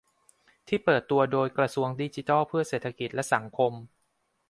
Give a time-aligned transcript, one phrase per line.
[0.67, 3.73] ที่เปิดตัวโดยกระทรวงดิจิทัลเพื่อเศรษฐกิจและสังคม